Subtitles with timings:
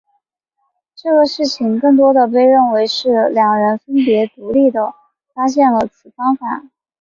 [0.95, 4.95] 这个事情更多地被认为是两人分别独立地
[5.31, 6.63] 发现了此方法。